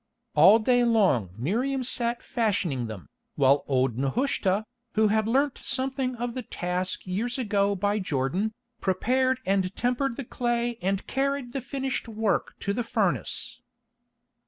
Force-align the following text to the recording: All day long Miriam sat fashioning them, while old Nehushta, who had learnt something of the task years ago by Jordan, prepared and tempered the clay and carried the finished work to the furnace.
All 0.33 0.57
day 0.57 0.83
long 0.83 1.29
Miriam 1.37 1.83
sat 1.83 2.23
fashioning 2.23 2.87
them, 2.87 3.07
while 3.35 3.63
old 3.67 3.99
Nehushta, 3.99 4.65
who 4.95 5.09
had 5.09 5.27
learnt 5.27 5.59
something 5.59 6.15
of 6.15 6.33
the 6.33 6.41
task 6.41 7.05
years 7.05 7.37
ago 7.37 7.75
by 7.75 7.99
Jordan, 7.99 8.51
prepared 8.79 9.39
and 9.45 9.75
tempered 9.75 10.15
the 10.15 10.25
clay 10.25 10.79
and 10.81 11.05
carried 11.05 11.53
the 11.53 11.61
finished 11.61 12.07
work 12.07 12.55
to 12.61 12.73
the 12.73 12.81
furnace. 12.83 13.61